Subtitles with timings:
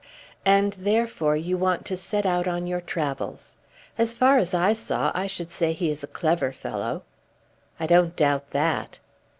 [0.47, 3.53] "And therefore you want to set out on your travels.
[3.99, 7.03] As far as I saw I should say he is a clever fellow."
[7.79, 8.97] "I don't doubt that."